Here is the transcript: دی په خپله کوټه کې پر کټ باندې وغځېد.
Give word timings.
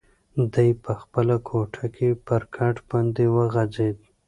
دی 0.53 0.69
په 0.83 0.91
خپله 1.01 1.35
کوټه 1.47 1.85
کې 1.95 2.09
پر 2.25 2.41
کټ 2.55 2.75
باندې 2.89 3.25
وغځېد. 3.35 3.97